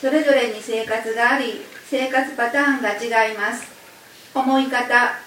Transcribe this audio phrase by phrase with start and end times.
[0.00, 1.54] それぞれに生活があり
[1.90, 3.66] 生活パターンが違います。
[4.32, 4.78] 思い方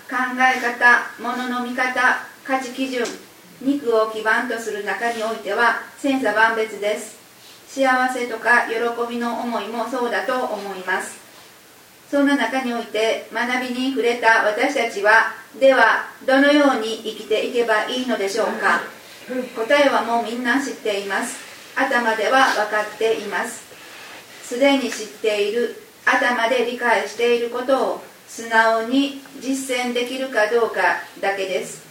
[0.09, 1.99] 考え方物の見方
[2.45, 3.03] 価値基準
[3.61, 7.19] 肉を基盤とする中においては千差万別です。
[7.67, 11.19] 幸せとか喜びの思いもそうだと思います。
[12.09, 18.79] そんな中において学びに触れた私たちはではどのように生きていけばいいのでしょうか？
[19.53, 21.37] 答えはもうみんな知っています。
[21.75, 23.69] 頭では分かっています。
[24.51, 30.81] すでに知っている頭で理解していることを素直に実践できるかどうか
[31.21, 31.87] だけです。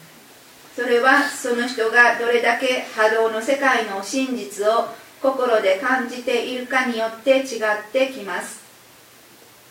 [0.76, 4.88] それはその人がどれだけ波動の世界の真実を
[5.22, 8.60] 心で感じているかによって違ってきます。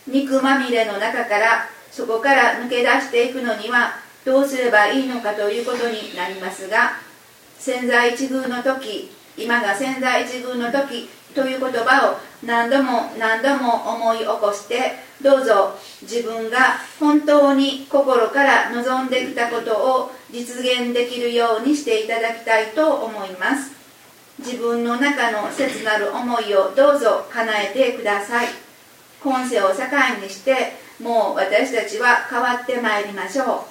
[0.08, 6.94] 肉まみれの中からそこから抜け出していくのにはどうすればいいのかということになりますが
[7.60, 23.78] 千載一遇の時今が千載一遇の時という言葉を何度も何度も思い起こしてどうぞ自分が本当に心から望んできたことを実現できるようにしていただきたいと思います。
[24.40, 28.48] 自分の中の切なる思いをどうぞ叶えてください。
[29.22, 29.76] 今世を境
[30.24, 33.66] にしてもう私たちは変わってまいりましょ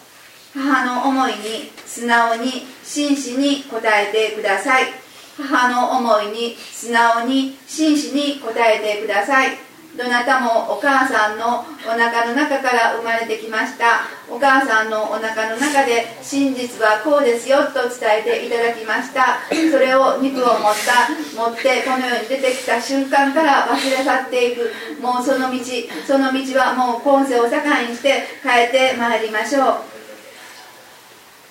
[0.55, 0.59] う。
[0.59, 4.98] 母の思いに素直に真摯に応えてください。
[5.39, 9.56] 母の思いに素直に真摯に応えてください。
[9.97, 14.03] どなたもお母さんのお腹の中から生まれてきました。
[14.30, 19.39] お母さんのお腹の中で真実はこうですよと伝えていただきました。
[19.50, 24.70] それを肉を持った持ってこの世に出てきた瞬間から忘れ去っていく。
[25.00, 25.58] もうその道
[26.06, 27.56] その道はもう今世を境
[27.89, 29.75] にして変えてまいりましょう。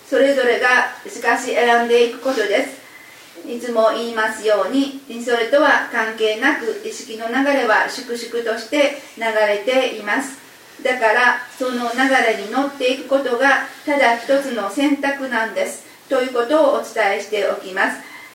[0.07, 2.86] それぞれがしかし選んでいくことです。
[3.47, 10.37] いつも言いますようにそれとは関係なく意識の流れは粛々として流れています。
[10.83, 15.87] だからその流れに乗っていくことがただ一つの選択なんです。
[16.09, 17.97] ということをお伝えしておきます。